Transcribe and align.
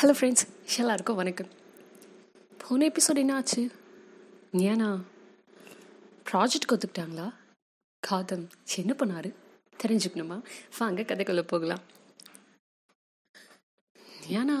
Hello 0.00 0.12
friends 0.18 0.44
எல்லாருக்கும் 0.78 1.16
வணக்கம். 1.16 1.48
போன 2.58 2.86
எபிசோட் 2.86 3.20
என்ன 3.22 3.34
ஆச்சு 3.34 3.70
ஏன்னா 4.52 4.88
ப்ராஜெக்ட் 6.30 6.72
ஒத்துக்கிட்டாங்களா 6.74 7.34
காதம் 8.00 8.48
என்ன 8.76 8.94
பண்ணாரு? 8.98 9.34
தெரிஞ்சுக்கணுமா? 9.82 10.42
வாங்க 10.78 11.02
கதைக்குள்ளே 11.02 11.42
போகலாம். 11.42 11.82
ஏன்னா 14.28 14.58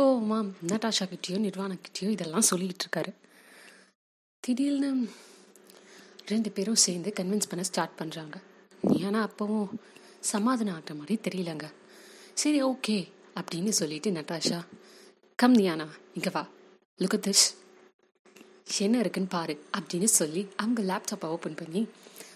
கோவமா 0.00 0.40
நட்டாஷா 0.66 1.08
கிட்டேயோ 1.12 1.38
நிர்வாணா 1.46 1.78
கிட்டேயோ 1.86 2.10
இதெல்லாம் 2.16 2.48
சொல்லிக்கிட்டு 2.50 2.86
இருக்காரு. 2.86 3.14
திடீர்னு 4.40 5.08
ரெண்டு 6.26 6.50
பேரும் 6.50 6.82
சேர்ந்து 6.88 7.12
கன்வின்ஸ் 7.20 7.50
பண்ண 7.54 7.64
ஸ்டார்ட் 7.72 7.98
பண்ணுறாங்க 7.98 8.36
ஏன்னா 8.88 9.30
அப்போவும் 9.30 9.72
சமாதானம் 10.34 10.74
ஆட்ட 10.74 10.94
மாதிரி 10.94 11.20
தெரியலங்க. 11.28 11.66
சரி 12.34 12.62
ஓகே 12.62 13.12
அப்படின்னு 13.40 13.68
சொல்லிட்டு 13.68 14.10
நட்டாஷா 14.10 14.58
கம் 15.38 15.54
நியானா 15.56 15.86
இங்கே 16.14 16.30
வா. 16.32 16.42
லுக் 16.98 17.22
திஷ் 17.26 17.46
என்ன 18.78 18.98
இருக்குன்னு 18.98 19.28
பாரு 19.28 19.54
அப்படின்னு 19.78 20.04
சொல்லி 20.04 20.48
அவங்க 20.56 20.82
லேப்டாப்பை 20.82 21.24
ஓப்பன் 21.26 21.54
பண்ணி 21.54 21.82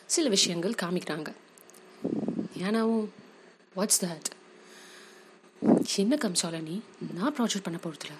சில 0.07 0.29
விஷயங்கள் 0.29 0.75
காமிக்கிறாங்க. 0.83 1.29
ஏனாவும் 2.59 3.07
வாட்ஸ் 3.77 4.01
தட் 4.01 4.29
என்ன 5.97 6.17
கம்சால 6.17 6.63
நீ? 6.63 6.81
நான் 7.15 7.35
ப்ராஜெக்ட் 7.37 7.63
பண்ண 7.63 7.79
போகிறதுல 7.83 8.15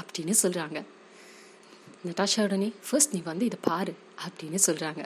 அப்படின்னு 0.00 0.34
சொல்கிறாங்க 0.42 0.78
நட்டாஷா 2.06 2.42
உடனே 2.42 2.72
ஃபர்ஸ்ட் 2.90 3.14
நீ 3.14 3.20
வந்து 3.22 3.44
இதை 3.44 3.58
பாரு 3.62 3.94
அப்படின்னு 4.26 4.58
சொல்கிறாங்க 4.66 5.02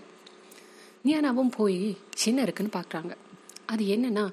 நியானாவும் 1.04 1.54
போய் 1.56 1.96
என்ன 2.24 2.42
இருக்குன்னு 2.42 2.76
பார்க்குறாங்க 2.76 3.16
அது 3.66 3.84
என்னன்னா 3.84 4.24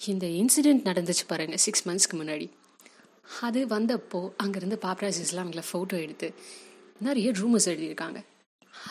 இந்த 0.00 0.26
இன்சிடெண்ட் 0.40 0.86
நடந்துச்சு 0.88 1.24
பாருங்க 1.26 1.56
சிக்ஸ் 1.56 1.84
மந்த்ஸ்க்கு 1.88 2.18
முன்னாடி. 2.20 2.46
அது 3.40 3.60
வந்தப்போ 3.66 4.20
அங்கேருந்து 4.42 4.76
பாப்ராசிஸ்லாம் 4.86 5.44
அவங்கள 5.44 5.62
ஃபோட்டோ 5.68 5.96
எடுத்து 6.04 6.28
நிறைய 7.06 7.28
ரூமர்ஸ் 7.30 7.68
எழுதியிருக்காங்க. 7.72 8.18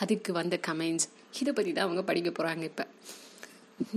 அதுக்கு 0.00 0.30
வந்த 0.32 0.58
கமெண்ட்ஸ் 0.66 1.08
இதை 1.40 1.52
பற்றி 1.52 1.72
தான் 1.72 1.86
அவங்க 1.86 2.02
படிக்க 2.02 2.30
போகிறாங்க 2.30 2.64
இப்போ. 2.70 2.84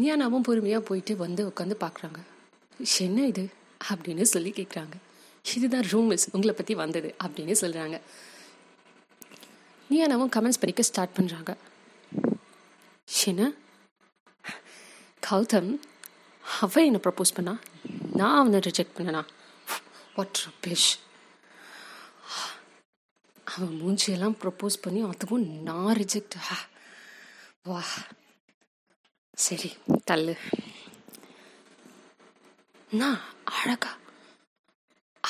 ஞானாவும் 0.03 0.45
பொறுமையாக 0.50 0.83
போயிட்டு 0.89 1.13
வந்து 1.25 1.41
உட்காந்து 1.50 1.75
பார்க்குறாங்க. 1.85 2.19
என்ன 3.05 3.25
இது? 3.31 3.44
அப்படின்னு 3.89 4.25
சொல்லி 4.33 4.52
கேட்குறாங்க 4.59 4.95
இதுதான் 5.55 5.85
ரூமர்ஸ் 5.91 6.25
உங்களை 6.31 6.53
பற்றி 6.55 6.73
வந்தது 6.83 7.09
அப்படின்னு 7.23 7.55
சொல்கிறாங்க 7.61 7.97
ஞானாவும் 9.89 10.31
கமெண்ட்ஸ் 10.35 10.61
படிக்க 10.63 10.81
ஸ்டார்ட் 10.89 11.13
பண்ணுறாங்க 11.17 11.52
என்ன? 13.28 13.44
கௌதம் 15.28 15.69
அவன் 16.62 16.86
என்னை 16.86 17.00
ப்ரப்போஸ் 17.03 17.34
பண்ணா? 17.34 17.59
நான் 18.14 18.40
அவனை 18.40 18.59
ரிஜெக்ட் 18.59 18.95
பண்ணனா? 18.98 19.22
வாட் 20.16 20.40
ரபிஷ் 20.45 20.92
அவன் 23.56 23.81
மூஞ்சியெல்லாம் 23.81 24.36
ப்ரப்போஸ் 24.42 24.81
பண்ணி 24.81 25.09
அதுவும் 25.09 25.62
நான் 25.62 25.95
ரிஜெக்ட் 25.95 26.36
வா. 27.64 27.84
சரி 29.34 29.73
தள்ளு. 30.06 30.36
நான் 32.92 33.20
அழகா. 33.44 33.98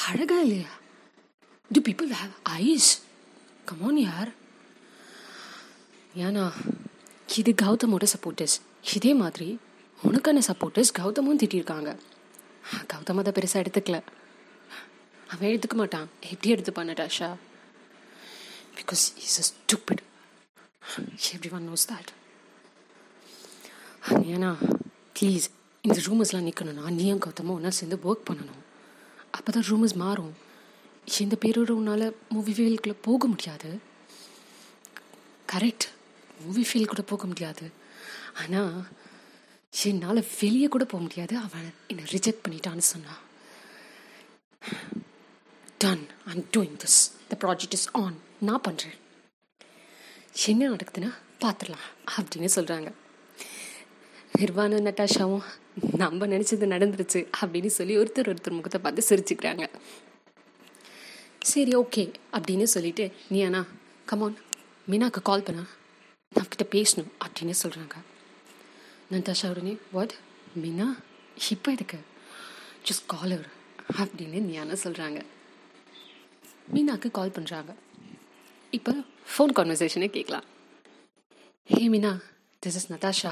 அழகா 0.08 0.40
இல்லையா? 0.40 0.70
Do 1.72 1.82
people 1.82 2.12
have 2.12 2.34
eyes 2.44 3.02
come on 3.66 3.98
யார்? 3.98 4.32
ஏன்னா 6.16 6.52
இது 7.36 7.56
கௌதமோட 7.62 8.06
சப்போர்ட்டர்ஸ் 8.14 8.58
இதே 8.96 9.14
மாதிரி 9.14 9.60
உனக்கான 10.04 10.42
சப்போர்ட்டர்ஸ் 10.48 10.92
கௌதமும் 11.00 11.40
திட்டிருக்காங்க. 11.42 11.92
கௌதம் 12.94 13.20
அதை 13.22 13.32
பெருசாக 13.38 13.64
எடுத்துக்கல. 13.64 14.00
அவன் 15.34 15.50
எடுத்துக்க 15.50 15.76
மாட்டான். 15.82 16.08
எப்படி 16.32 16.54
எடுத்துப்பான் 16.54 16.90
Natasha? 16.90 17.30
Because 18.78 19.04
is 19.26 19.40
a 19.42 19.46
stupid 19.50 20.04
everyone 21.58 21.66
knows 21.70 21.88
that 21.92 22.12
ஏன்னா 24.34 24.52
ப்ளீஸ் 25.18 25.46
இந்த 25.82 26.00
ரூமர்ஸ்லாம் 26.08 26.48
நிற்கணும்னா 26.48 26.92
நீயும் 27.00 27.22
கௌதமும் 27.26 27.56
ஒன்றா 27.58 27.72
சேர்ந்து 27.80 27.98
ஒர்க் 28.08 28.28
பண்ணணும்? 28.30 28.62
அப்போ 29.38 29.50
தான் 29.52 29.68
ரூமர்ஸ் 29.70 29.96
மாறும். 30.04 30.34
இந்த 31.24 31.36
பேரோட 31.44 31.72
உன்னால் 31.80 32.16
மூவி 32.34 32.52
ஃபீல்டுக்குள்ளே 32.56 32.96
போக 33.08 33.28
முடியாது? 33.34 33.70
கரெக்ட் 35.52 35.86
மூவி 36.44 36.64
ஃபீல் 36.70 36.92
கூட 36.92 37.02
போக 37.02 37.26
முடியாது. 37.32 37.66
ஆனால் 38.42 38.74
என்னால் 39.74 40.28
வெளியே 40.40 40.68
கூட 40.68 40.86
போக 40.86 41.04
முடியாது. 41.04 41.38
அவன் 41.38 41.74
என்னை 41.88 42.04
ரிஜெக்ட் 42.12 42.44
பண்ணிட்டான்னு 42.46 42.86
சொன்னான் 42.94 43.22
done 45.78 46.08
I'm 46.26 46.46
doing 46.58 46.78
this 46.84 47.00
the 47.28 47.38
project 47.40 47.76
is 47.78 47.90
on 47.92 48.18
நான் 48.40 48.66
பண்ணுறேன் 48.68 48.98
என்ன 50.46 50.70
நடக்குதுன்னா 50.70 51.12
பார்த்துடலாம் 51.42 51.88
அப்படின்னு 52.18 52.50
சொல்கிறாங்க 52.56 52.92
நிர்வாண 54.32 54.76
நட்டாஷாவும் 54.78 55.46
நம்ம 55.96 56.28
நினச்சது 56.28 56.66
நடந்துருச்சு 56.74 57.28
அப்படின்னு 57.42 57.68
சொல்லி 57.68 57.98
ஒருத்தர் 57.98 58.30
ஒருத்தர் 58.32 58.58
முகத்தை 58.58 58.82
பார்த்து 58.82 59.08
சிரிச்சுக்கிறாங்க. 59.10 59.66
சரி 61.40 61.72
ஓகே 61.76 62.14
அப்படின்னு 62.32 62.64
சொல்லிட்டு 62.64 63.12
நீ 63.30 63.42
அண்ணா 63.44 63.66
கமான் 64.06 64.38
மீனாக்கு 64.92 65.22
கால் 65.22 65.44
பண்ணா 65.44 65.64
நான் 66.36 66.48
கிட்ட 66.50 66.66
பேசணும் 66.78 67.12
அப்படின்னு 67.26 67.56
சொல்கிறாங்க 67.64 67.96
நந்தாஷா 69.12 69.50
உடனே 69.50 69.78
வாட் 69.92 70.14
மீனா? 70.62 70.88
இப்போ 71.52 71.72
எதுக்கு? 71.72 72.00
ஜஸ்ட் 72.88 73.06
காலர் 73.08 73.46
அப்படின்னு 74.00 74.40
ஞான 74.54 74.78
சொல்கிறாங்க 74.84 75.20
மீனாக்கு 76.74 77.12
கால் 77.12 77.36
பண்ணுறாங்க 77.38 77.72
இப்போ 78.74 78.94
ஃபோன் 79.32 79.54
கான்வர்சேஷனே 79.58 80.08
கேட்கலாம். 80.08 80.46
Hey 81.70 81.88
Meena 81.88 82.12
this 82.64 82.76
is 82.76 82.92
Natasha 82.92 83.32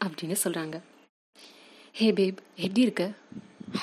அப்படின்னு 0.00 0.36
சொல்கிறாங்க 0.44 0.76
ஹே 1.92 2.12
பேப் 2.12 2.38
எப்படி 2.56 2.80
இருக்க? 2.80 3.04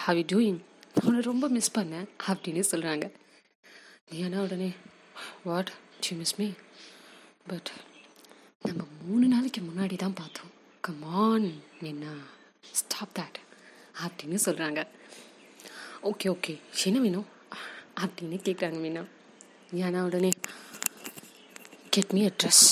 ஹவ் 0.03 0.17
யூ 0.17 0.25
டூயிங் 0.33 0.59
உன்னை 1.05 1.21
ரொம்ப 1.21 1.47
மிஸ் 1.47 1.75
பண்ணேன் 1.77 2.07
அப்படின்னு 2.27 2.63
சொல்கிறாங்க 2.71 3.05
நீனா 4.11 4.41
உடனே 4.41 4.71
what 5.43 5.71
you 6.11 6.17
miss 6.17 6.39
me 6.39 6.49
but 7.47 7.71
மூணு 9.03 9.27
நாளைக்கு 9.27 9.61
முன்னாடி 9.61 9.97
தான் 9.97 10.13
பார்த்தோம் 10.13 10.51
கமான் 10.81 11.61
என்ன 11.79 12.13
ஸ்டாப் 12.71 13.13
தட் 13.19 13.37
அப்படின்னு 14.01 14.39
சொல்கிறாங்க 14.45 14.87
ஓகே 16.03 16.27
ஓகே 16.35 16.59
என்ன 16.83 16.99
வேணும் 16.99 17.25
அப்படின்னு 18.01 18.37
கேட்குறாங்க 18.47 18.77
மீனா. 18.85 19.05
ஏன்னா 19.75 20.01
உடனே 20.01 20.31
கெட் 21.89 22.11
மீ 22.11 22.25
அ 22.25 22.31
ட்ரெஸ் 22.43 22.65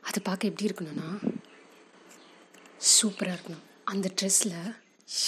அது 0.00 0.22
பார்க்க 0.22 0.48
எப்படி 0.48 0.68
இருக்கணும்னா 0.70 1.08
சூப்பராக 2.92 3.36
இருக்கணும். 3.36 3.64
அந்த 3.84 4.10
ட்ரெஸ்ஸில் 4.20 4.76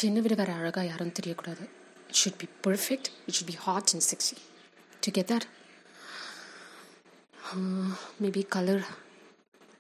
என்னை 0.03 0.21
விட 0.23 0.35
வேறு 0.35 0.53
அழகாக 0.53 0.87
யாரும் 0.87 1.13
தெரியக்கூடாது. 1.21 1.69
It 2.09 2.19
should 2.25 2.39
be 2.39 2.49
perfect 2.67 3.09
it 3.27 3.37
should 3.39 3.47
be 3.47 3.53
hot 3.53 3.91
and 3.93 4.07
sexy 4.11 4.37
to 5.01 5.11
get 5.11 5.47
maybe 8.23 8.47
colour 8.49 9.03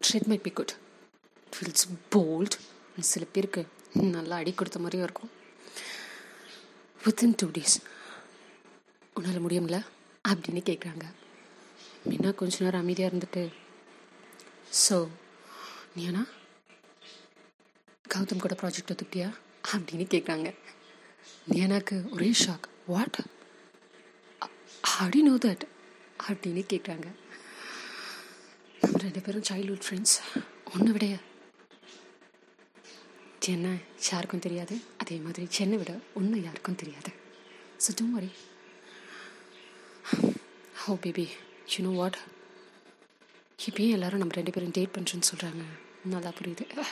tread 0.04 0.28
might 0.30 0.46
be 0.46 0.50
good 0.50 0.74
feels 1.52 1.86
bold 2.14 2.56
சில 3.10 3.24
பேருக்கு 3.32 3.62
நல்லா 4.14 4.36
அடி 4.36 4.52
கொடுத்த 4.52 4.78
மாதிரியும் 4.78 5.06
இருக்கும். 5.06 5.30
வித்தின் 7.00 7.36
டூ 7.40 7.46
டேஸ் 7.56 7.76
உன்னால் 9.16 9.44
முடியும்ல? 9.44 9.78
அப்படின்னு 10.24 10.62
கேட்குறாங்க 10.68 11.04
மீனா 12.08 12.30
கொஞ்ச 12.34 12.64
நேரம் 12.64 12.82
அமைதியாக 12.82 13.10
இருந்துட்டு 13.10 13.42
ஸோ 14.84 14.96
நீ 15.94 16.02
ஏன்னா 16.10 16.22
கௌதம் 18.04 18.42
கூட 18.44 18.54
ப்ராஜெக்ட் 18.60 18.92
ஒத்துக்கிட்டியா 18.92 19.28
அப்படின்னு 19.72 20.06
கேட்குறாங்க 20.14 20.48
எனக்கு 21.64 21.96
ஒரே 22.10 22.30
shock 22.42 22.66
what 22.88 23.18
how did 24.92 25.20
know 25.28 25.34
that 25.44 25.64
அப்படின்னு 26.20 26.64
கேட்குறாங்க 26.72 27.08
நம்ம 28.84 28.98
ரெண்டு 29.04 29.20
பேரும் 29.26 29.46
சைல்ட்ஹுட் 29.48 29.84
ஃப்ரெண்ட்ஸ் 29.86 30.16
ஒன்று 30.74 30.90
விட. 30.94 31.06
சென்னை 33.44 33.72
யாருக்கும் 34.08 34.42
தெரியாது. 34.46 34.74
அதே 35.02 35.16
மாதிரி 35.24 35.44
சென்னை 35.56 35.76
விட 35.80 35.92
ஒன்று 36.18 36.36
யாருக்கும் 36.46 36.78
தெரியாது. 36.82 37.10
ஸோ 37.84 37.92
டூ 38.00 38.06
வரி 38.16 38.30
ஹோ 40.82 40.94
பேபி 41.06 41.26
யூ 41.72 41.80
நோ 41.86 41.92
வாட் 42.00 42.18
இப்பயும் 43.66 43.96
எல்லாரும் 43.96 44.22
நம்ம 44.22 44.36
ரெண்டு 44.38 44.54
பேரும் 44.54 44.76
டேட் 44.78 44.94
பண்ணுறேன்னு 44.94 45.30
சொல்கிறாங்க 45.32 45.64
நல்லா 46.14 46.30
புரியுது. 46.38 46.64
Oh, 46.82 46.90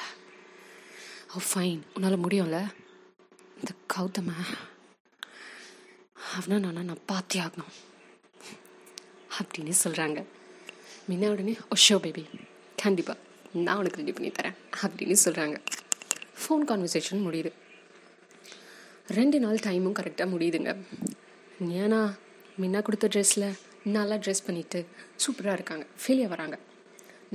ஓ 1.37 1.41
ஃபைன் 1.49 1.81
உன்னால் 1.95 2.23
முடியும்ல? 2.25 2.59
இந்த 3.61 3.73
கௌதம. 3.95 4.31
அவனா 6.37 6.59
நானா 6.65 6.83
நான் 6.91 7.09
பார்த்தே 7.11 7.41
ஆகணும் 7.47 7.73
அப்படின்னு 9.39 9.75
சொல்கிறாங்க 9.85 10.21
முன்ன 11.11 11.29
உடனே 11.33 11.53
oh, 11.53 11.65
ஒஷோ 11.75 11.87
ஷோ 11.87 11.97
பேபி 12.03 12.23
கண்டிப்பாக 12.79 13.19
நான் 13.65 13.79
உனக்கு 13.81 14.01
ரெடி 14.01 14.13
பண்ணி 14.17 14.29
தரேன். 14.37 14.57
அப்படின்னு 14.83 15.17
சொல்கிறாங்க 15.25 15.57
ஃபோன் 16.41 16.65
கான்வர்சேஷன் 16.69 17.25
முடியுது. 17.27 17.51
ரெண்டு 19.19 19.39
நாள் 19.45 19.63
டைமும் 19.67 19.97
கரெக்டாக 19.99 20.33
முடியுதுங்க. 20.35 20.73
ஏன்னா 21.83 22.01
மின்னா 22.59 22.81
கொடுத்த 22.83 23.09
ட்ரெஸ்ஸில் 23.15 23.47
நல்லா 23.95 24.19
ட்ரெஸ் 24.25 24.45
பண்ணிட்டு 24.47 24.81
சூப்பராக 25.25 25.57
இருக்காங்க. 25.59 25.87
ஃபீலியாக 26.03 26.33
வராங்க. 26.35 26.59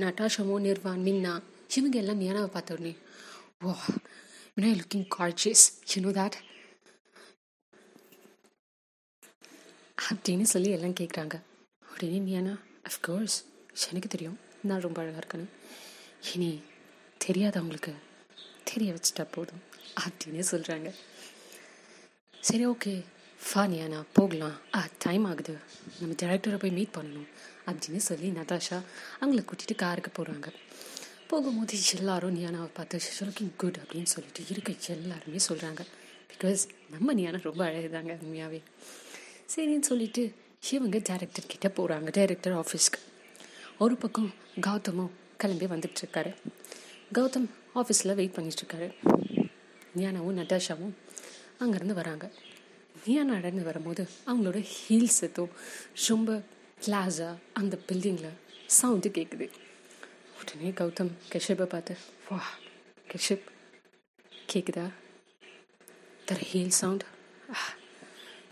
நட்டாஷமோ 0.04 0.56
நிர்வான் 0.66 1.04
மின்னா 1.08 1.34
இவங்க 1.78 1.98
எல்லாம் 2.02 2.22
நியானாவை 2.22 2.50
பார்த்த 2.56 2.76
உடனே 2.76 2.94
oh 3.64 3.74
Mina 4.56 4.72
looking 4.80 5.06
gorgeous 5.18 5.66
you 5.90 6.02
know 6.06 6.14
that 6.18 6.38
அப்படின்னு 9.98 10.48
சொல்லி 10.54 10.72
எல்லாம் 10.78 10.98
கேட்குறாங்க 11.00 11.36
உடனே 11.86 12.18
நியானா 12.26 12.56
அஃப்கோர்ஸ் 12.84 13.38
எனக்கு 13.86 14.08
தெரியும். 14.08 14.38
நான் 14.62 14.80
ரொம்ப 14.80 15.02
அழகாக 15.02 15.22
இருக்கேன்னு 15.22 15.48
இனி 16.34 16.62
தெரியாதவங்களுக்கு 17.26 17.92
தெரிய 18.64 18.94
வச்சுட்டா 18.94 19.26
போதும். 19.30 19.62
அப்படின்னு 20.00 20.44
சொல்கிறாங்க 20.50 20.94
சரி 22.40 22.66
ஓகே. 22.66 23.04
ஃபா 23.40 23.62
நியானா 23.72 24.04
போகலாம். 24.12 24.56
ஆ 24.74 24.88
டைம் 24.98 25.24
ஆகுது. 25.24 25.58
நம்ம 26.00 26.14
டேரக்டரை 26.22 26.58
போய் 26.58 26.70
மீட் 26.70 26.94
பண்ணணும் 26.98 27.28
அப்படின்னு 27.66 27.96
சொல்லி 27.96 28.30
நதாஷா 28.30 28.78
அவங்கள 29.20 29.44
கூட்டிகிட்டு 29.44 29.74
காருக்கு 29.76 30.10
போகிறாங்க 30.16 30.48
போகும்போது 31.28 31.78
எல்லாரும் 31.98 32.36
நியானாவை 32.36 32.68
பார்த்து 32.74 32.98
லுக்கிங் 33.20 33.56
குட் 33.56 33.76
அப்படின்னு 33.76 34.02
சொல்லிட்டு 34.02 34.44
இருக்க 34.48 34.72
எல்லாருமே 34.86 35.40
சொல்கிறாங்க 35.48 35.82
பிகாஸ் 36.32 36.62
நம்ம 36.90 37.14
நியானா 37.14 37.42
ரொம்ப 37.42 37.64
அழகுதாங்க 37.64 38.18
உண்மையாகவே 38.22 38.62
சரின்னு 39.56 39.80
சொல்லிட்டு 39.80 40.34
இவங்க 40.70 40.98
டேரக்டர் 40.98 41.46
கிட்டே 41.46 41.68
போகிறாங்க 41.68 42.10
டேரக்டர் 42.18 42.56
ஆஃபீஸ்க்கு 42.56 43.00
ஒரு 43.84 43.96
பக்கம் 44.02 44.30
கௌதமும் 44.66 45.10
கிளம்பி 45.40 45.66
வந்துட்டுருக்காரு 45.72 46.30
கௌதம் 47.16 47.44
ஆஃபீஸில் 47.80 48.14
வெயிட் 48.14 48.34
பண்ணிகிட்ருக்காரு. 48.36 48.88
நியானாவும் 49.98 50.38
நட்டாஷாவும் 50.38 50.94
அங்கேருந்து 51.60 51.94
வராங்க. 51.98 52.24
நியானா 53.04 53.28
நடந்து 53.34 53.62
வரும்போது 53.68 54.08
அவங்களோட 54.26 54.60
ஹீல்ஸ் 54.72 55.20
எதுவும் 55.20 55.54
ரொம்ப 56.06 56.42
கிளாஸாக 56.86 57.36
அந்த 57.60 57.78
பில்டிங்கில் 57.88 58.34
சவுண்டு 58.78 59.10
கேட்குது 59.18 59.48
உடனே 60.40 60.70
கௌதம் 60.80 61.12
கஷிப்பை 61.34 61.68
பார்த்து 61.74 61.96
வா 62.30 62.40
கஷிப் 63.12 63.46
கேட்குதா 64.52 64.86
the 66.30 66.44
heel 66.50 66.76
sound 66.82 67.06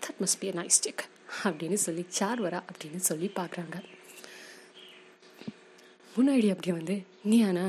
that 0.04 0.18
must 0.22 0.40
be 0.40 0.48
a 0.54 0.56
nice 0.62 0.82
take 0.86 1.04
அப்படின்னு 1.44 1.80
சொல்லி 1.88 2.06
சார் 2.20 2.42
வரா 2.42 2.62
அப்படின்னு 2.72 3.04
சொல்லி 3.10 3.30
பார்க்குறாங்க. 3.36 3.76
முன்னாடி 6.16 6.50
அப்படியே 6.50 6.72
வந்து 6.72 6.96
நீ 7.24 7.42
ஆனா 7.42 7.64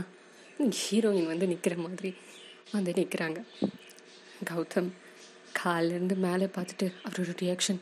ஹீரோயின் 0.81 1.25
வந்து 1.25 1.47
நிற்கிற 1.47 1.75
மாதிரி 1.77 2.09
வந்து 2.71 2.93
நிற்கிறாங்க 2.93 3.39
கௌதம் 4.45 4.89
காலிலேருந்து 5.53 6.15
மேலே 6.15 6.45
பார்த்துட்டு 6.45 6.87
அவரோட 7.05 7.31
ரியாக்ஷன் 7.41 7.79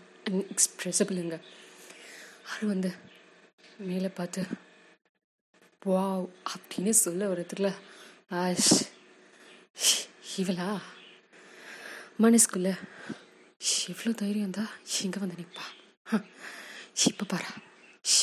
எக்ஸ்ப்ரெசபிளுங்க 0.49 1.35
அவர் 2.45 2.65
வந்து 2.65 2.91
மேலே 3.79 4.07
பார்த்து 4.09 4.41
வாவ் 5.81 6.27
அப்படின்னு 6.51 6.89
சொல்ல 6.99 7.27
வரதுக்குள்ள 7.27 7.69
ஆஷ் 8.35 8.75
இவளா? 10.37 10.69
மனசுக்குள்ள 12.21 12.69
இவ்வளோ 13.87 14.13
தைரியம் 14.13 14.51
தான் 14.51 14.71
இங்கே 15.03 15.19
வந்து 15.19 15.35
நிற்பா 15.35 15.65
இப்போ 17.05 17.25
பாரு 17.25 17.49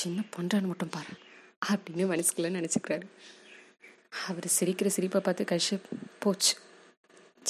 என்ன 0.07 0.25
பண்ணுறான்னு 0.37 0.67
மட்டும் 0.67 0.89
பாரு. 0.89 1.13
அப்படின்னு 1.69 2.05
மனசுக்குள்ள 2.13 2.51
நினச்சிக்கிறாரு. 2.59 3.07
அவர் 4.27 4.49
சிரிக்கிற 4.59 4.87
சிரிப்பை 4.87 5.21
பார்த்து 5.21 5.45
கஷ்யப் 5.45 5.89
போச்சு. 6.19 6.55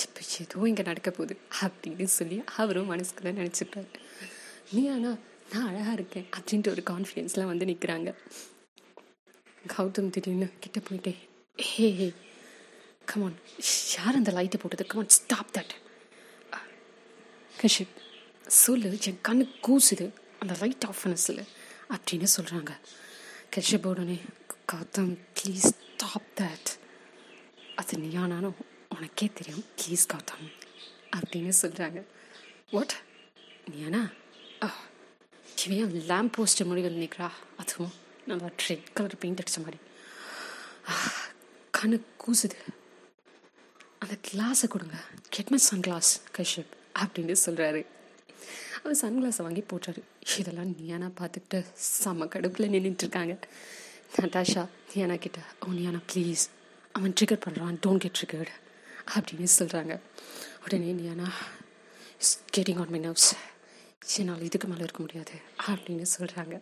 இப்போ 0.02 0.20
ஏதோ 0.40 0.68
இங்கே 0.68 0.82
நடக்க 0.82 1.10
போகுது. 1.10 1.36
அப்படின்னு 1.60 2.10
சொல்லி 2.18 2.42
அவரும் 2.56 2.90
மனசுக்குள்ள 2.90 3.30
நினச்சிக்கிறாரு. 3.40 3.90
நீ 4.72 4.82
ஆனால் 4.94 5.18
நான் 5.52 5.68
அழகாக 5.70 5.92
இருக்கேன் 5.92 6.26
அப்படின்ட்டு 6.36 6.72
ஒரு 6.74 6.82
கான்ஃபிடென்ஸ்லாம் 6.90 7.50
வந்து 7.52 7.64
நிற்கிறாங்க 7.64 8.10
கௌதம் 9.76 10.10
திடீர்னு 10.10 10.48
கிட்ட 10.60 10.78
போயிட்டே 10.78 11.14
ஹே 11.56 11.86
ஹே 11.98 12.12
கமான் 13.04 13.36
யார் 13.96 14.18
அந்த 14.20 14.30
லைட்டை 14.30 14.60
போட்டது? 14.60 14.86
கமான் 14.86 15.08
ஸ்டாப் 15.08 15.52
தட் 15.56 15.74
கஷிப் 17.60 17.94
சொல்லு. 18.46 18.90
என் 19.08 19.20
கண்ணு 19.28 19.44
கூசுது. 19.66 20.06
அந்த 20.38 20.54
லைட் 20.60 20.84
ஆஃப் 20.86 21.02
பண்ண 21.02 21.18
சொல்லு 21.26 21.44
அப்படின்னு 21.94 22.28
சொல்கிறாங்க 22.36 22.72
கஷிப் 23.56 23.86
உடனே 23.86 24.18
கௌதம் 24.72 25.14
ப்ளீஸ் 25.34 25.66
ஸ்டாப் 25.68 26.28
தட் 26.40 26.68
அது 27.76 27.98
நீயானாலும் 27.98 28.58
உனக்கே 28.96 29.30
தெரியும் 29.34 29.64
ப்ளீஸ் 29.76 30.04
கௌதம் 30.12 30.46
அப்படின்னு 31.16 31.52
சொல்கிறாங்க 31.62 32.02
வாட் 32.70 32.94
நீயானா? 33.70 34.02
இவன் 35.66 36.02
லேம்ப் 36.10 36.32
போஸ்ட்டு 36.36 36.64
முடிவில் 36.64 37.00
நிற்கிறா 37.02 37.30
அதுவும் 37.56 37.92
நல்லா 38.26 38.48
ரெட் 38.68 38.92
கலர் 38.92 39.18
பெயிண்ட் 39.18 39.40
அடித்த 39.42 39.60
மாதிரி. 39.60 39.78
கண்ணு 41.78 41.96
கூசுது. 42.24 42.58
அந்த 43.98 44.14
கிளாஸை 44.28 44.68
கொடுங்க. 44.68 44.96
கெட்மை 45.36 45.54
சன் 45.54 45.80
கிளாஸ் 45.80 46.10
கஷ்யப் 46.38 46.72
அப்படின்னு 46.98 47.36
சொல்கிறாரு 47.46 47.86
அவர் 48.82 48.98
சன் 49.00 49.18
கிளாஸை 49.18 49.42
வாங்கி 49.46 49.62
போட்டாரு. 49.72 50.00
இதெல்லாம் 50.40 50.72
நியானா 50.80 51.08
பார்த்துக்கிட்டு 51.20 51.58
செம்ம 52.02 52.28
கடுப்பில் 52.34 52.72
நின்றுட்டுருக்காங்க 52.74 53.34
நட்டாஷா 54.16 54.62
நியானா 54.92 55.16
கிட்ட 55.24 55.40
ஓ 55.66 55.70
நியானா 55.78 56.00
ப்ளீஸ் 56.12 56.44
அவன் 56.96 57.14
ட்ரிகர் 57.18 57.44
பண்ணுறான் 57.44 57.78
டோன்ட் 57.84 58.02
கெட் 58.04 58.18
ட்ரிகர்டு 58.18 58.52
அப்படின்னு 59.14 59.50
சொல்கிறாங்க 59.58 59.94
உடனே 60.64 60.90
நியானா 61.00 61.28
is 62.22 62.34
getting 62.56 62.80
on 62.82 62.92
my 62.94 63.00
nerves 63.06 63.30
என்னால் 64.20 64.46
இதுக்கு 64.48 64.68
மேலே 64.68 64.84
இருக்க 64.86 65.00
முடியாது 65.04 65.36
அப்படின்னு 65.68 66.06
சொல்கிறாங்க 66.16 66.56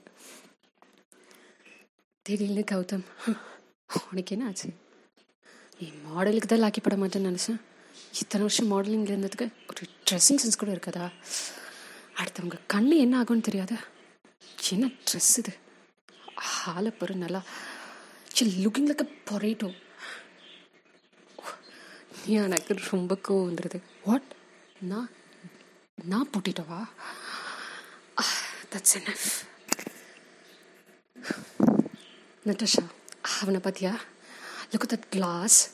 திடீர்னு 2.27 2.63
கௌதம் 2.73 3.05
உனக்கு 4.11 4.35
என்ன 4.35 4.49
ஆச்சு? 4.49 4.69
நீ 5.79 5.87
மாடலுக்கு 6.07 6.49
தான் 6.51 6.63
லாக்கி 6.65 6.81
பட 6.83 6.97
மாட்டேன்னு 7.03 7.31
நினச்சேன். 7.31 7.61
இத்தனை 8.23 8.43
வருஷம் 8.47 8.71
மாடலிங்கில் 8.73 9.15
இருந்ததுக்கு 9.15 9.47
ஒரு 9.71 9.85
ட்ரெஸ்ஸிங் 10.09 10.41
சென்ஸ் 10.43 10.61
கூட 10.63 10.71
இருக்காதா? 10.77 11.07
அடுத்தவங்க 12.21 12.59
கண்ணு 12.73 12.97
என்ன 12.97 13.23
ஆகும்னு 13.23 13.41
தெரியாது? 13.41 13.77
என்ன 14.71 14.87
ட்ரெஸ் 14.87 15.39
இது. 15.39 15.57
ஹாலை 16.35 16.93
பொறு 17.01 17.15
நல்லா. 17.15 17.43
லுக்கிங் 18.41 18.89
லைக் 18.89 19.09
பொரேட்டோ 19.31 19.75
நீ 22.27 22.35
எனக்கு 22.35 22.77
ரொம்ப 22.91 23.19
கோவம் 23.29 23.49
வந்துடுது 23.51 23.83
வாட் 24.05 24.23
நான் 24.81 25.11
நான் 26.05 26.31
பூட்டிட்டவா? 26.31 26.89
தட்ஸ் 28.71 28.95
என் 28.95 29.15
நட்டஷா 32.45 32.87
அவனை 33.41 33.61
பார்த்தியா 33.61 33.97
look 34.73 34.93
that 34.93 35.09
glass 35.11 35.71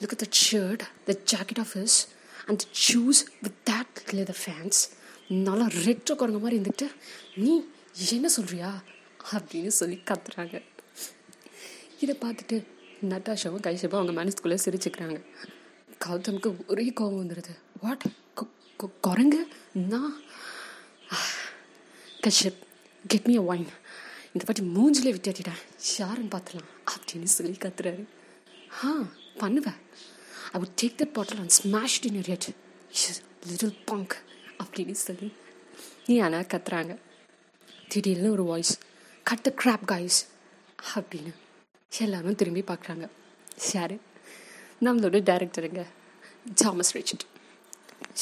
look 0.00 0.22
that 0.22 0.50
shirt 0.50 0.82
the 1.04 1.18
jacket 1.32 1.58
of 1.58 1.70
his 1.74 1.98
and 2.46 2.64
shoes 2.88 3.22
with 3.42 3.54
that 3.70 3.90
shoes 4.04 4.20
with 4.22 4.72
that 4.72 5.01
நல்லா 5.46 5.66
ரெட்ரோ 5.86 6.14
குரங்க 6.14 6.40
மாதிரி 6.40 6.56
இருந்துட்டு 6.58 6.86
நீ 7.42 7.52
என்ன 8.10 8.28
சொல்றியா? 8.36 8.70
அப்படின்னு 9.32 9.72
சொல்லி 9.80 9.96
கத்துறாங்க. 10.10 10.62
இதை 12.00 12.14
பார்த்துட்டு 12.22 12.56
நட்டாஷாவும் 13.10 13.64
கைஷப்பும் 13.66 13.98
அவங்க 14.00 14.14
மனசுக்குள்ளே 14.20 14.56
சிரிச்சுக்கிறாங்க. 14.64 15.18
கௌதமுக்கு 16.06 16.50
ஒரே 16.72 16.86
கோபம் 16.98 17.20
வந்துடுது 17.22 17.52
வாட் 17.82 18.04
குரங்கு? 19.06 19.40
நான் 19.92 20.14
Kashyap 22.26 22.60
get 23.12 23.28
me 23.28 23.34
a 23.42 23.44
wine 23.52 23.70
இந்த 24.34 24.44
பாட்டி 24.46 24.62
மூஞ்சிலே 24.76 25.12
விட்டாட்டிட்டேன் 25.14 25.60
யாருன்னு 25.98 26.32
பார்த்துலாம் 26.34 26.70
அப்படின்னு 26.92 27.30
சொல்லி 27.36 27.56
கத்துறாரு. 27.64 28.04
ஆ 28.84 28.90
பண்ணுவேன் 29.42 29.80
I 30.52 30.60
would 30.60 30.76
take 30.82 30.98
that 31.00 31.16
bottle 31.16 31.42
and 31.44 31.56
smash 31.60 31.98
in 32.06 32.20
your 32.20 32.48
little 33.50 33.76
punk 33.90 34.14
அப்படின்னு 34.62 34.96
சொல்லி. 35.06 35.28
நீ 36.06 36.14
ஆனால் 36.26 36.48
கத்துறாங்க. 36.52 36.94
திடீர்னு 37.88 38.30
ஒரு 38.36 38.44
voice 38.50 38.74
cut 39.28 39.44
the 39.46 39.50
crap 39.62 39.84
guys 39.92 40.20
அப்படின்னு. 40.94 41.32
எல்லாரும் 42.04 42.38
திரும்பி 42.40 42.62
பார்க்குறாங்க 42.70 43.06
யாரு? 43.74 43.96
நம்மளோட 44.86 45.18
டேரக்டருங்க 45.30 45.82
ஜாமஸ் 46.60 46.94
ரிச்சர்ட் 46.96 47.26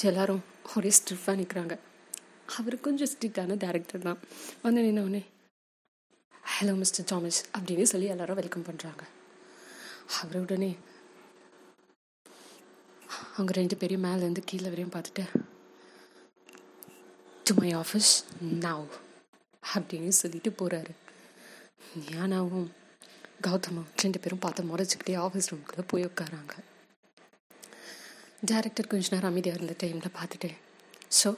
எல்லாரும் 0.09 0.43
ஒரே 0.77 0.91
ஸ்ட்ரிஃபாக 0.97 1.39
நிற்கிறாங்க 1.41 1.75
அவர் 2.57 2.77
கொஞ்சம் 2.87 3.11
ஸ்ட்ரிக்டான 3.13 3.57
டேரக்டர் 3.65 4.07
தான். 4.09 4.21
வந்து 4.63 4.81
நின்னவுடனே 4.87 5.23
ஹலோ 6.55 6.75
மிஸ்டர் 6.83 7.07
ஜாமஸ் 7.11 7.39
அப்படின்னு 7.59 7.87
சொல்லி 7.93 8.07
எல்லாரும் 8.15 8.39
வெல்கம் 8.41 8.67
பண்ணுறாங்க 8.69 9.03
அவர் 10.21 10.39
உடனே 10.41 10.71
அவங்க 13.35 13.53
ரெண்டு 13.61 13.77
பேரையும் 13.81 14.05
மேலேருந்து 14.07 14.43
கீழே 14.51 14.69
வரையும் 14.73 14.95
பார்த்துட்டு 14.97 15.25
டு 17.51 17.55
மை 17.61 17.71
ஆஃபீஸ் 17.83 18.11
நவ் 18.65 18.89
அப்படின்னு 19.63 20.13
சொல்லிட்டு 20.19 20.51
போகிறாரு 20.59 20.93
ஞானாவும் 22.09 22.69
கௌதமும் 23.47 23.89
ரெண்டு 24.03 24.19
பேரும் 24.23 24.43
பார்த்து 24.43 24.63
முறைச்சிக்கிட்டே 24.71 25.15
ஆஃபீஸ் 25.27 25.49
ரூம்குள்ளே 25.51 25.85
போய் 25.93 26.07
உட்காராங்க. 26.09 26.55
டேரக்டர் 28.51 28.91
கொஞ்ச 28.91 29.09
நேரம் 29.15 29.31
அமைதியாக 29.33 29.59
இருந்த 29.59 29.75
டைமில் 29.83 30.17
பார்த்துட்டு 30.19 30.51
ஸோ 31.21 31.31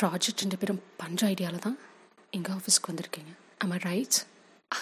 ப்ராஜெக்ட் 0.00 0.44
ரெண்டு 0.44 0.58
பேரும் 0.60 0.82
பண்ணுற 1.02 1.30
ஐடியாவில் 1.32 1.64
தான் 1.68 1.78
எங்கள் 2.32 2.54
ஆஃபீஸ்க்கு 2.58 2.90
வந்திருக்கீங்க. 2.92 3.32
அம்மா 3.62 3.78
ரைட்ஸ் 3.88 4.22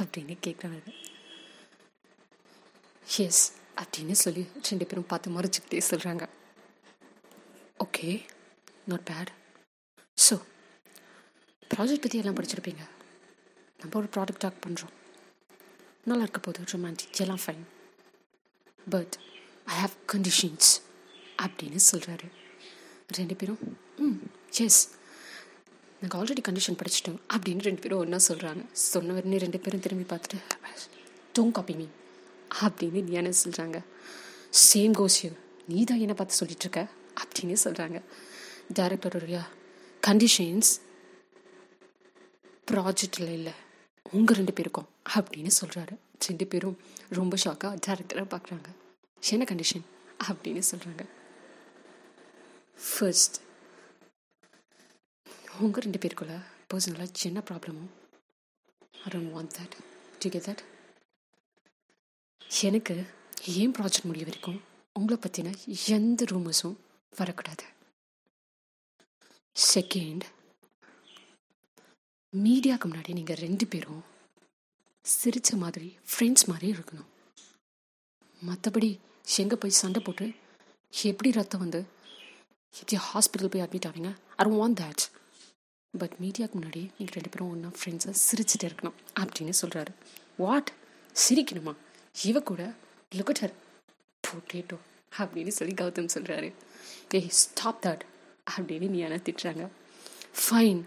அப்படின்னு 0.00 0.37
கேட்குறாரு 0.47 0.92
எஸ் 3.26 3.44
அப்படின்னு 3.82 4.16
சொல்லி 4.25 4.44
ரெண்டு 4.70 4.85
பேரும் 4.90 5.11
பார்த்து 5.12 5.37
முறைச்சிக்கிட்டே 5.37 5.82
சொல்கிறாங்க 5.92 6.25
okay 7.87 8.11
not 8.90 9.06
bad 9.11 9.30
so 10.18 10.35
project 11.70 12.04
பற்றி 12.04 12.18
எல்லாம் 12.18 12.38
படிச்சிருப்பீங்க. 12.38 12.82
நம்ம 13.78 13.92
ஒரு 13.97 14.09
ப்ராடக்ட் 14.14 14.42
டாக் 14.42 14.62
பண்ணுறோம் 14.64 14.94
நல்லா 16.06 16.23
இருக்க 16.23 16.40
போகுது 16.40 16.70
ரொமான்டிக் 16.73 17.20
எல்லாம் 17.20 17.42
fine 17.44 17.64
but 18.87 19.14
I 19.66 19.76
have 19.80 19.94
conditions 20.12 20.70
அப்படின்னு 21.42 21.80
சொல்கிறாரு 21.90 22.26
ரெண்டு 23.18 23.35
பேரும் 23.37 23.61
ம் 24.00 24.18
எஸ் 24.64 24.80
நாங்கள் 26.02 26.18
ஆல்ரெடி 26.20 26.42
கண்டிஷன் 26.47 26.78
படிச்சிட்டோம் 26.80 27.20
அப்படின்னு 27.35 27.62
ரெண்டு 27.62 27.82
பேரும் 27.82 27.99
ஒன்றா 27.99 28.20
சொல்கிறாங்க 28.28 28.62
சொன்ன 28.85 29.14
உடனே 29.14 29.38
ரெண்டு 29.38 29.59
பேரும் 29.59 29.80
திரும்பி 29.80 30.06
பார்த்துட்டு 30.12 30.38
டோங் 31.35 31.52
காப்பி 31.52 31.75
மீ 31.75 31.87
அப்படின்னு 32.61 33.02
நீ 33.02 33.12
என்ன 33.12 33.32
சொல்கிறாங்க 33.42 33.78
சேம் 34.64 34.94
கோஸ் 34.94 35.18
யூ 35.25 35.30
நீ 35.68 35.85
தான் 35.85 36.00
என்னை 36.00 36.14
பார்த்து 36.14 36.40
சொல்லிட்டு 36.40 36.66
இருக்க 36.66 36.82
அப்படின்னு 37.16 37.59
சொல்கிறாங்க 37.64 37.99
டைரக்டருடைய 38.79 39.39
கண்டிஷன்ஸ் 40.07 40.71
ப்ராஜெக்டில் 42.71 43.33
இல்லை. 43.39 43.53
உங்கள் 44.12 44.37
ரெண்டு 44.37 44.53
பேருக்கும் 44.53 44.89
அப்படின்னு 45.17 45.50
சொல்கிறாரு 45.61 45.95
ரெண்டு 46.27 46.47
பேரும் 46.47 46.77
ரொம்ப 47.19 47.37
ஷாக்காக 47.45 47.79
டேரக்டராக 47.87 48.29
பார்க்குறாங்க 48.35 48.69
என்ன 49.23 49.45
கண்டிஷன் 49.50 49.85
அப்படின்னு 50.29 50.62
சொல்கிறாங்க 50.71 51.05
ஃபர்ஸ்ட் 52.89 53.37
உங்கள் 55.61 55.85
ரெண்டு 55.85 56.00
பேருக்குள்ள 56.03 56.35
பர்சனலாக 56.73 57.27
என்ன 57.31 57.43
ப்ராப்ளமோ 57.50 57.85
I 59.05 59.11
don't 59.15 59.33
want 59.37 59.55
that 59.59 59.77
to 60.19 60.31
get 60.31 60.47
that 60.49 60.62
எனக்கு 62.69 62.95
ஏன் 63.62 63.75
ப்ராஜெக்ட் 63.79 64.09
முடிய 64.11 64.25
வரைக்கும் 64.25 64.62
உங்களை 64.93 65.19
பற்றின 65.25 65.55
எந்த 65.97 66.25
ரூமர்ஸும் 66.31 66.79
வரக்கூடாது. 67.17 67.65
செகண்ட் 69.57 70.25
மீடியாவுக்கு 72.33 72.87
முன்னாடி 72.88 73.12
நீங்கள் 73.19 73.40
ரெண்டு 73.45 73.64
பேரும் 73.66 74.02
சிரித்த 75.04 75.57
மாதிரி 75.62 75.88
ஃப்ரெண்ட்ஸ் 76.11 76.45
மாதிரி 76.50 76.69
இருக்கணும். 76.73 77.09
மற்றபடி 78.42 78.90
எங்கே 79.42 79.57
போய் 79.62 79.80
சண்டை 79.80 80.00
போட்டு 80.02 80.26
எப்படி 80.92 81.30
ரத்தம் 81.38 81.62
வந்து 81.64 81.80
எப்படி 82.75 82.99
ஹாஸ்பிட்டல் 83.09 83.52
போய் 83.54 83.64
அட்மிட் 83.64 83.88
ஆவீங்க? 83.90 84.12
ஐ 84.37 84.47
வாண்ட் 84.61 84.78
தேட் 84.83 85.04
பட் 85.95 86.14
மீடியாவுக்கு 86.25 86.59
முன்னாடி 86.61 86.83
நீங்கள் 86.99 87.16
ரெண்டு 87.19 87.33
பேரும் 87.33 87.50
ஒன்றா 87.54 87.73
ஃப்ரெண்ட்ஸை 87.78 88.14
சிரிச்சுட்டு 88.26 88.69
இருக்கணும் 88.69 88.99
அப்படின்னு 89.21 89.54
சொல்கிறாரு 89.62 89.95
வாட் 90.37 90.71
சிரிக்கணுமா? 91.16 91.75
இவ 92.30 92.40
கூட 92.50 92.62
லுக்கட்டர் 93.19 93.54
பொட்டேட்டோ 94.25 94.78
அப்படின்னு 95.19 95.52
சொல்லி 95.59 95.75
கௌதம் 95.83 96.14
சொல்கிறாரு 96.16 96.50
ஏய் 97.19 97.28
ஸ்டாப் 97.42 97.83
தட் 97.87 98.04
அப்படின்னு 98.57 98.88
நீ 98.88 99.02
ஆனால் 99.02 99.25
திட்டுறாங்க 99.26 99.64
ஃபைன் 100.42 100.83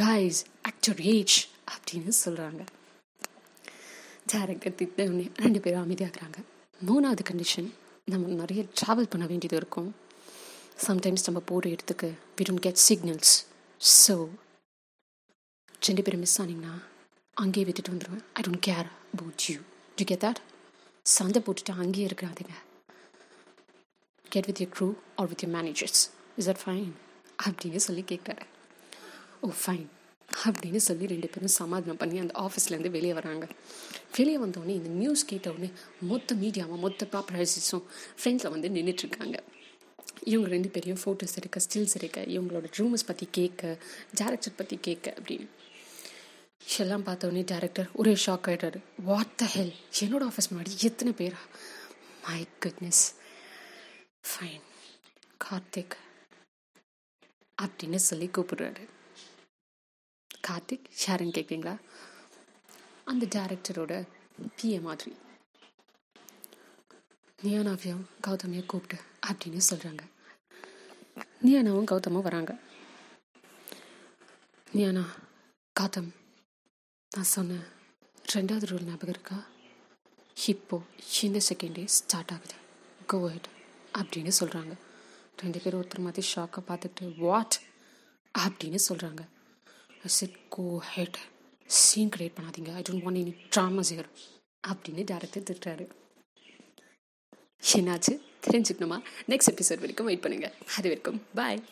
கைஸ் 0.00 0.40
ஆக்டர் 0.62 1.00
ஏஜ் 1.14 1.36
அப்படின்னு 1.74 2.12
சொல்கிறாங்க 2.24 2.62
டேரக்டர் 4.32 4.78
திட்டவுடனே 4.80 5.26
ரெண்டு 5.44 5.60
பேரும் 5.60 5.84
அமைதியாகிறாங்க 5.84 6.38
மூணாவது 6.80 7.22
கண்டிஷன் 7.30 7.68
நம்ம 8.04 8.34
நிறைய 8.42 8.64
ட்ராவல் 8.80 9.10
பண்ண 9.12 9.26
வேண்டியது 9.26 9.56
இருக்கும். 9.56 9.90
சம்டைம்ஸ் 10.86 11.26
நம்ம 11.26 11.40
போகிற 11.40 11.70
இடத்துக்கு 11.74 12.08
we 12.38 12.44
don't 12.48 12.64
get 12.66 12.80
signals 12.88 13.34
so 13.80 14.14
ரெண்டு 15.88 16.02
பேரும் 16.02 16.22
மிஸ் 16.24 16.40
ஆனீங்கன்னா 16.42 16.74
அங்கேயே 17.36 17.66
விட்டுட்டு 17.66 17.92
வந்துடுவேன் 17.92 18.24
I 18.34 18.42
don't 18.46 18.64
care 18.68 18.88
about 19.14 19.44
you 19.50 19.56
to 19.98 20.04
get 20.10 20.24
that 20.24 20.40
சண்டை 21.06 21.42
போட்டுட்டு 21.46 21.72
அங்கேயே 21.82 22.06
இருக்கிறாதீங்க. 22.08 22.54
Get 24.24 24.46
with 24.46 24.60
your 24.62 24.72
crew 24.76 24.88
or 25.16 25.28
with 25.28 25.42
your 25.44 25.54
managers 25.56 26.02
is 26.36 26.48
at 26.48 26.62
fine 26.66 26.92
அப்படின்னு 27.44 27.76
சொல்லி 27.76 28.04
கேட்குறாரு 28.08 28.46
ஓ 29.40 29.50
ஃபைன் 29.66 29.86
அப்படின்னு 30.44 30.76
சொல்லி 30.76 31.06
ரெண்டு 31.06 31.28
பேரும் 31.28 31.48
சமாதானம் 31.48 31.96
பண்ணி 31.96 32.18
அந்த 32.18 32.34
ஆஃபீஸ்லேருந்து 32.40 32.90
வெளியே 32.90 33.12
வராங்க. 33.12 33.48
வெளியே 34.16 34.38
வந்தோடனே 34.38 34.68
இந்த 34.68 34.88
நியூஸ் 34.88 35.24
கேட்டவுடனே 35.24 35.70
மொத்த 36.00 36.34
மீடியாவும் 36.34 36.78
மொத்த 36.78 37.06
ப்ராப்பரைசஸும் 37.12 37.82
ஃப்ரெண்ட்ஸில் 38.22 38.50
வந்து 38.50 38.68
நின்றுட்டுருக்காங்க 38.68 39.36
இவங்க 40.24 40.48
ரெண்டு 40.48 40.68
பேரையும் 40.68 40.98
ஃபோட்டோஸ் 41.04 41.36
எடுக்க 41.36 41.60
ஸ்டில்ஸ் 41.60 41.94
எடுக்க 41.94 42.20
இவங்களோட 42.20 42.66
ரூமஸ் 42.76 43.06
பற்றி 43.06 43.28
கேட்க 43.30 43.78
டேரக்டர் 44.20 44.56
பற்றி 44.56 44.76
கேட்க 44.76 45.14
அப்படின்னு. 45.20 45.46
எல்லாம் 46.78 47.06
பார்த்தோன்னே 47.06 47.42
டேரக்டர் 47.52 47.92
ஒரே 47.92 48.12
ஷாக் 48.26 48.46
ஆகிட்டாரு 48.46 48.78
வாட் 49.04 49.36
த 49.36 49.44
ஹெல் 49.44 49.72
என்னோட 50.00 50.30
ஆஃபீஸ் 50.30 50.50
முன்னாடி 50.54 50.78
எத்தனை 50.78 51.12
பேரா? 51.18 51.40
My 52.28 52.46
goodness 52.62 53.04
fine 54.30 54.64
Karthik. 55.44 55.96
அப்படின்னு 57.62 58.00
சொல்லி 58.08 58.26
கூப்பிடுறாரு. 58.26 58.84
கார்த்திக் 60.48 60.88
ஷாரன் 61.02 61.34
கேட்குறீங்களா 61.36 61.74
அந்த 63.10 63.26
டேரக்டரோட 63.34 63.92
பிஏ 64.56 64.78
மாதிரி. 64.86 65.12
நியானாவையும் 67.44 68.04
கௌதமியை 68.26 68.64
கூப்பிட்டு 68.72 68.98
அப்படின்னு 69.28 69.62
சொல்கிறாங்க 69.70 70.02
நியானாவும் 71.46 71.88
கௌதமும் 71.90 72.26
வராங்க. 72.28 72.52
நியானா 74.76 75.04
கௌதம் 75.80 76.10
நான் 77.10 77.32
சொன்னேன் 77.36 77.64
ரெண்டாவது 78.34 78.68
ரூல் 78.70 78.86
ஞாபகம் 78.88 79.12
இருக்கா? 79.14 79.36
இப்போ 80.52 80.76
இந்த 81.26 81.40
செகண்டே 81.48 81.84
ஸ்டார்ட் 81.96 82.32
ஆகுது. 82.36 82.56
கோ 83.10 83.18
ஹெட் 83.32 83.48
அப்படின்னு 83.98 84.32
சொல்கிறாங்க 84.40 84.74
ரெண்டு 85.42 85.60
பேரும் 85.60 85.80
ஒருத்தர் 85.82 86.04
மாதிரி 86.06 86.26
ஷாக்கை 86.34 86.60
பார்த்துட்டு 86.68 87.18
வாட் 87.18 87.56
அப்படின்னு 88.38 88.78
சொல்கிறாங்க 88.88 89.22
sit 90.06 90.48
go 90.48 90.78
head 90.78 91.18
scene 91.66 92.08
create 92.16 92.36
பண்ணாதீங்க. 92.38 92.74
I 92.74 92.82
don't 92.88 93.04
want 93.06 93.20
any 93.22 93.34
dramas 93.56 93.92
here 93.92 94.10
அப்படின்னு 94.68 95.04
டேரக்டர் 95.10 95.46
திட்டுறாரு. 95.50 95.86
என்னாச்சு? 97.72 98.12
தெரிஞ்சுக்கணுமா? 98.46 98.98
நெக்ஸ்ட் 99.28 99.52
எபிசோட் 99.52 99.82
வரைக்கும் 99.84 100.06
வெயிட் 100.06 100.24
பண்ணுங்கள் 100.24 100.52
அது 100.76 100.88
வரைக்கும் 100.92 101.22
பாய் 101.34 101.62